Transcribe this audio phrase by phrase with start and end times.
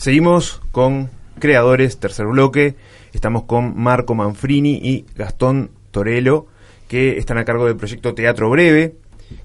[0.00, 2.74] Seguimos con creadores, tercer bloque.
[3.12, 6.46] Estamos con Marco Manfrini y Gastón Torello,
[6.88, 8.94] que están a cargo del proyecto Teatro Breve,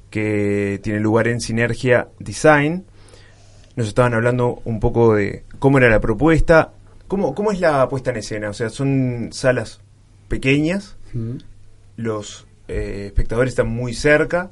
[0.10, 2.86] que tiene lugar en Sinergia Design.
[3.76, 6.72] Nos estaban hablando un poco de cómo era la propuesta.
[7.10, 8.50] ¿Cómo, cómo es la puesta en escena?
[8.50, 9.82] O sea, son salas
[10.30, 10.96] pequeñas,
[11.98, 14.52] los eh, espectadores están muy cerca.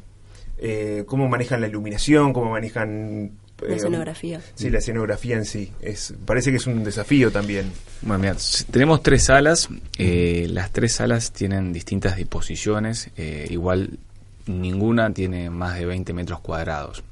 [0.58, 2.34] Eh, ¿Cómo manejan la iluminación?
[2.34, 4.42] ¿Cómo manejan la escenografía.
[4.56, 5.72] Sí, la escenografía en sí.
[5.82, 7.72] Es, parece que es un desafío también.
[8.02, 8.36] Bueno, mira,
[8.72, 9.70] tenemos tres salas.
[9.98, 13.10] Eh, las tres salas tienen distintas disposiciones.
[13.16, 14.00] Eh, igual
[14.48, 17.04] ninguna tiene más de 20 metros cuadrados.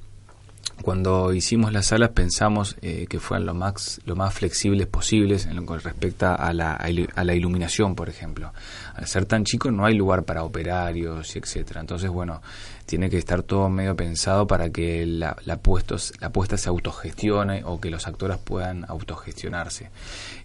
[0.82, 5.56] Cuando hicimos las salas pensamos eh, que fueran lo más, lo más flexibles posibles en
[5.56, 8.52] lo que respecta a la, a la iluminación, por ejemplo.
[8.96, 11.82] Al ser tan chico no hay lugar para operarios y etcétera.
[11.82, 12.42] Entonces, bueno,
[12.86, 17.64] tiene que estar todo medio pensado para que la, la, puestos, la puesta se autogestione
[17.64, 19.90] o que los actores puedan autogestionarse.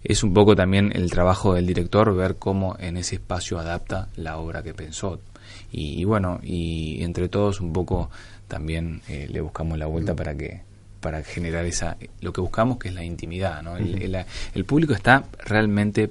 [0.03, 4.37] Es un poco también el trabajo del director ver cómo en ese espacio adapta la
[4.37, 5.19] obra que pensó.
[5.71, 8.09] Y, bueno, y entre todos un poco
[8.47, 10.61] también eh, le buscamos la vuelta para que
[10.99, 13.77] para generar esa lo que buscamos que es la intimidad ¿no?
[13.77, 16.09] el, el público está realmente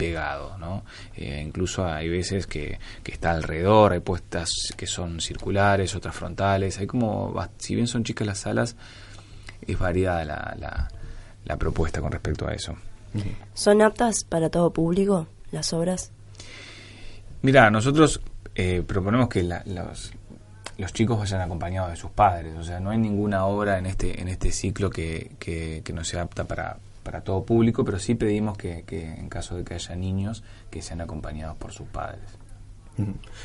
[0.00, 0.82] pegado, ¿no?
[1.14, 6.78] Eh, incluso hay veces que, que, está alrededor, hay puestas que son circulares, otras frontales,
[6.78, 8.76] hay como, si bien son chicas las salas,
[9.66, 10.88] es variada la, la,
[11.44, 12.74] la propuesta con respecto a eso.
[13.52, 16.12] ¿Son aptas para todo público las obras?
[17.42, 18.22] Mira, nosotros
[18.54, 20.12] eh, proponemos que los,
[20.80, 24.20] los chicos vayan acompañados de sus padres, o sea, no hay ninguna obra en este,
[24.20, 28.14] en este ciclo que, que, que no sea apta para, para todo público, pero sí
[28.14, 32.22] pedimos que, en caso de que haya niños, que sean acompañados por sus padres.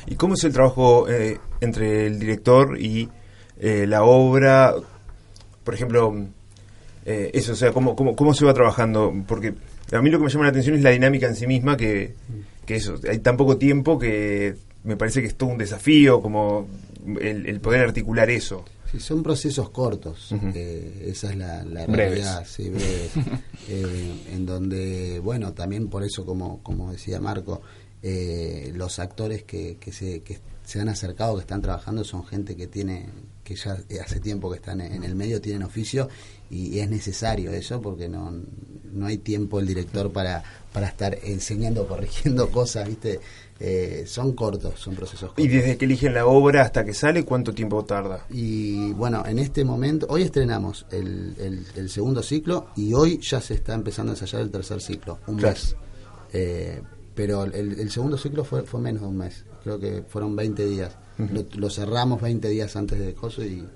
[0.06, 3.08] ¿Y cómo es el trabajo eh, entre el director y
[3.58, 4.74] eh, la obra?
[5.64, 6.14] Por ejemplo,
[7.06, 9.14] eh, eso, o sea, ¿cómo, cómo, cómo se va trabajando?
[9.26, 9.54] Porque
[9.92, 12.14] a mí lo que me llama la atención es la dinámica en sí misma, que,
[12.66, 16.68] que eso, hay tan poco tiempo que me parece que es todo un desafío, como
[17.20, 18.64] el poder articular eso.
[18.90, 22.70] Sí, son procesos cortos, eh, esa es la, realidad, sí,
[23.68, 27.62] eh, en donde, bueno, también por eso, como, como decía Marco,
[28.02, 32.54] eh, los actores que, que, se, que se han acercado, que están trabajando, son gente
[32.54, 33.08] que tiene
[33.42, 36.08] que ya hace tiempo que están en el medio, tienen oficio
[36.50, 38.34] y, es necesario eso porque no,
[38.92, 43.20] no hay tiempo el director para, para estar enseñando, corrigiendo cosas, ¿viste?
[43.58, 45.44] Eh, son cortos, son procesos cortos.
[45.44, 48.26] ¿Y desde que eligen la obra hasta que sale, cuánto tiempo tarda?
[48.30, 53.54] Y bueno, en este momento, hoy estrenamos el, el, segundo ciclo y hoy ya se
[53.54, 55.74] está empezando a ensayar el tercer ciclo, un mes.
[56.32, 56.82] Eh,
[57.14, 60.98] pero el, segundo ciclo fue, fue menos de un mes, creo que fueron 20 días.
[61.54, 63.66] lo, cerramos 20 días antes de coso y,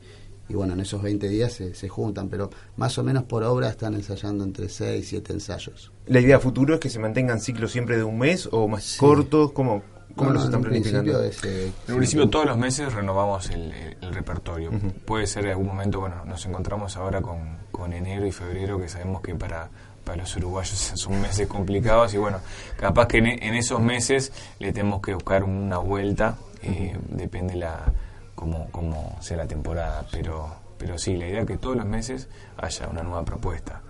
[0.51, 3.69] y bueno, en esos 20 días se, se, juntan, pero más o menos por obra
[3.69, 5.93] están ensayando entre 6 y 7 ensayos.
[6.07, 9.53] ¿La idea futuro es que se mantengan ciclos siempre de un mes o más cortos?
[9.53, 9.83] ¿Cómo,
[10.17, 11.23] cómo los están planificando?
[11.23, 13.73] Eh, en principio todos los meses renovamos el,
[14.13, 14.73] repertorio.
[15.05, 17.39] Puede ser en algún momento, bueno, nos encontramos ahora con,
[17.71, 19.71] con enero y febrero que sabemos que para
[20.05, 22.41] para los uruguayos son meses complicados y bueno,
[22.77, 27.93] capaz que en, en esos meses le tenemos que buscar una vuelta, eh, depende la
[28.41, 32.29] como, como sea la temporada, pero, pero sí, la idea es que todos los meses
[32.57, 33.83] haya una nueva propuesta.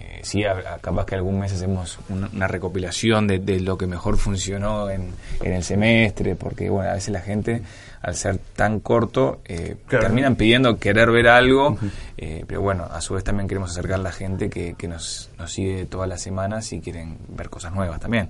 [0.00, 0.42] Eh, sí,
[0.80, 5.10] capaz que algún mes hacemos una, recopilación de, de, lo que mejor funcionó en,
[5.42, 7.62] en, el semestre, porque bueno, a veces la gente,
[8.02, 11.78] al ser tan corto, eh, terminan pidiendo querer ver algo,
[12.16, 15.30] eh, pero bueno, a su vez también queremos acercar a la gente que, que nos,
[15.38, 18.28] nos sigue todas las semanas y quieren ver cosas nuevas también.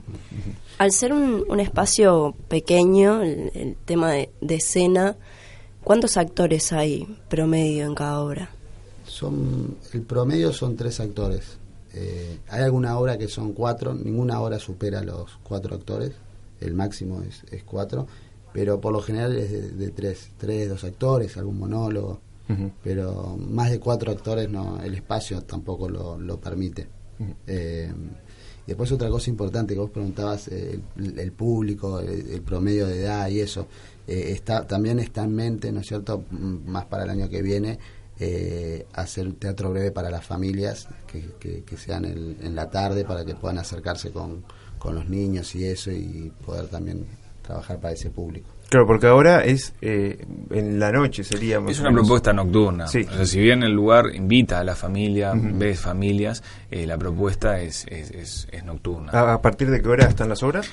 [0.79, 5.17] Al ser un, un espacio pequeño, el, tema de, de escena,
[5.83, 8.51] ¿cuántos actores hay promedio en cada obra?
[9.07, 11.59] Son, el promedio son tres actores.
[11.93, 16.13] Eh, hay alguna obra que son cuatro, ninguna obra supera los cuatro actores,
[16.61, 18.07] el máximo es, es cuatro,
[18.53, 22.21] pero por lo general es de, tres, tres, dos actores, algún monólogo,
[22.83, 26.87] pero más de cuatro actores no, el espacio tampoco lo, lo permite.
[27.47, 27.93] eh,
[28.67, 33.29] y después otra cosa importante que vos preguntabas, eh, el, público, el, promedio de edad
[33.29, 33.67] y eso,
[34.07, 37.79] eh, está también está en mente, ¿no es cierto?, más para el año que viene,
[38.21, 43.35] eh, hacer teatro breve para las familias, que, que, sean en la tarde para que
[43.35, 44.45] puedan acercarse con,
[44.79, 47.07] con los niños y eso y poder también
[47.43, 48.54] trabajar para ese público.
[48.69, 52.03] Claro, porque ahora es eh, en la noche, sería más Es una menos.
[52.07, 52.87] propuesta nocturna.
[52.89, 53.07] Sí.
[53.09, 57.61] O sea, si bien el lugar invita a la familia, ves familias, eh, la propuesta
[57.61, 59.13] es, es, es- es nocturna.
[59.13, 60.69] ¿A, a partir de qué hora están las obras?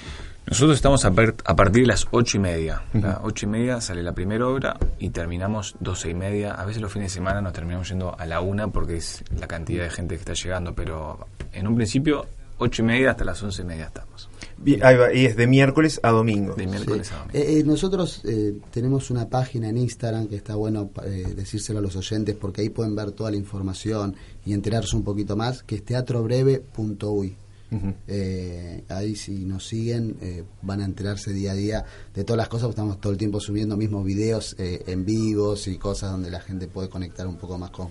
[0.47, 2.81] Nosotros estamos a, per- a partir de las ocho y media.
[2.93, 6.53] Las ocho y media sale la primera obra y terminamos doce y media.
[6.55, 9.45] A veces los fines de semana nos terminamos yendo a la una porque es la
[9.47, 10.73] cantidad de gente que está llegando.
[10.73, 12.25] Pero en un principio,
[12.61, 14.29] ocho y media hasta las once y media estamos.
[14.57, 16.53] Bien, ahí va, y es de miércoles a domingo.
[16.53, 17.13] De miércoles Sí.
[17.13, 17.37] a domingo.
[17.39, 21.81] Eh, eh, nosotros eh, tenemos una página en Instagram que está bueno eh, decírselo a
[21.81, 24.15] los oyentes porque ahí pueden ver toda la información
[24.45, 27.35] y enterarse un poquito más, que es teatrobreve.uy.
[27.73, 27.93] Ujú.
[28.05, 32.49] Eh, ahí si nos siguen eh, van a enterarse día a día de todas las
[32.49, 36.41] cosas, estamos todo el tiempo subiendo mismos videos eh, en vivos y cosas donde la
[36.41, 37.87] gente puede conectar un poco más con,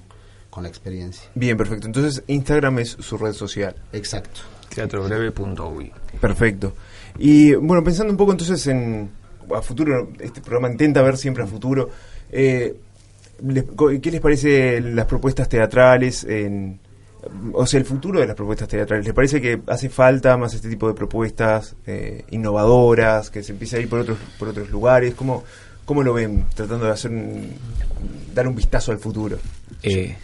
[0.51, 1.31] con la experiencia.
[1.35, 1.87] Bien, perfecto.
[1.87, 3.75] Entonces Instagram es su red social.
[3.93, 4.41] Exacto.
[4.75, 5.93] Teatrobreve.uy.
[6.21, 6.75] Perfecto.
[7.19, 9.11] Y bueno, pensando un poco entonces en
[9.55, 11.89] a futuro, este programa intenta ver siempre a futuro.
[12.31, 12.77] eh,
[13.47, 16.23] les- co- ¿Qué les parece las propuestas teatrales?
[16.25, 16.79] En,
[17.53, 19.05] o sea, el futuro de las propuestas teatrales.
[19.07, 23.77] ¿Les parece que hace falta más este tipo de propuestas eh, innovadoras, que se empiece
[23.77, 25.15] a ir por otros, por otros lugares?
[25.15, 25.43] ¿Cómo,
[25.85, 27.49] ¿Cómo lo ven tratando de hacer un-
[28.35, 29.39] dar un vistazo al futuro?
[29.83, 30.17] Eh,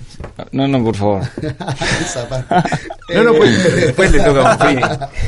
[0.53, 1.23] no, no, por favor.
[3.15, 5.11] No, no, pues, después le toca a.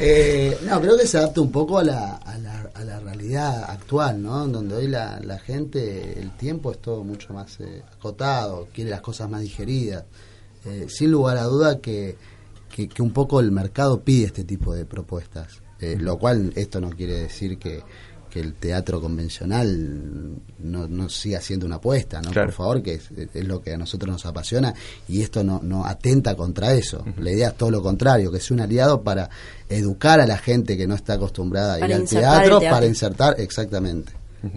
[0.00, 3.64] Eh, no, creo que se adapta un poco a la, a la, a la realidad
[3.64, 4.46] actual, ¿no?
[4.48, 9.02] Donde hoy la, la gente, el tiempo es todo mucho más eh, acotado, quiere las
[9.02, 10.04] cosas más digeridas.
[10.64, 12.16] Eh, sin lugar a duda que,
[12.74, 15.60] que, que un poco el mercado pide este tipo de propuestas.
[15.80, 17.82] Eh, lo cual esto no quiere decir que,
[18.30, 22.30] que el teatro convencional no, no siga siendo una apuesta, ¿no?
[22.30, 22.48] Claro.
[22.48, 24.72] Por favor, que es, es lo que a nosotros nos apasiona
[25.08, 27.04] y esto no, no atenta contra eso.
[27.18, 29.28] La idea es todo lo contrario, que sea un aliado para
[29.68, 34.12] educar a la gente que no está acostumbrada a ir al teatro, para insertar, exactamente.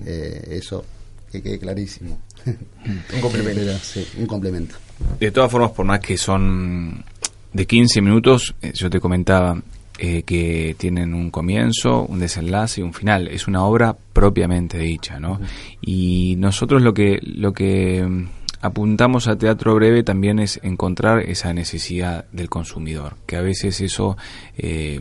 [0.05, 0.85] Eh, eso,
[1.31, 2.19] que quede clarísimo.
[2.45, 3.61] Un complemento.
[3.61, 4.75] Pero, sí, un complemento.
[5.19, 7.03] De todas formas, por más que son
[7.51, 9.61] de 15 minutos, eh, yo te comentaba
[9.99, 13.27] eh, que tienen un comienzo, un desenlace y un final.
[13.27, 15.39] Es una obra propiamente dicha, ¿no?
[15.81, 18.27] Y nosotros lo que lo que mm,
[18.61, 24.17] apuntamos a teatro breve también es encontrar esa necesidad del consumidor, que a veces eso
[24.57, 24.99] eh,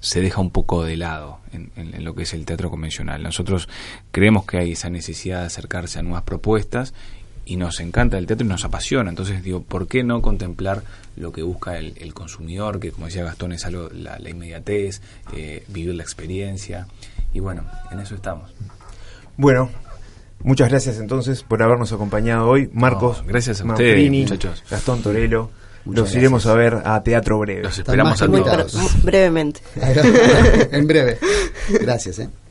[0.00, 3.22] se deja un poco de lado en, en- en lo que es el teatro convencional.
[3.22, 3.68] Nosotros
[4.10, 6.92] creemos que hay esa necesidad de acercarse a nuevas propuestas
[7.44, 9.10] y nos encanta el teatro y nos apasiona.
[9.10, 10.82] Entonces digo, ¿por qué no contemplar
[11.16, 12.80] lo que busca el, el consumidor?
[12.80, 15.00] Que como decía Gastón es algo, la, la inmediatez,
[15.34, 16.86] eh, vivir la experiencia.
[17.32, 18.52] Y bueno, en eso estamos.
[19.36, 19.70] Bueno,
[20.44, 22.70] muchas gracias entonces por habernos acompañado hoy.
[22.72, 24.64] Marcos, No, gracias a Manfrini, ustedes, muchachos.
[24.70, 25.50] Gastón Torelo.
[25.84, 27.62] Muchas Los iremos a ver a Teatro Breve.
[27.62, 29.02] Los esperamos a todos.
[29.02, 29.62] brevemente.
[30.70, 31.18] en breve.
[31.80, 32.28] Gracias, ¿eh?
[32.28, 32.41] Gracias.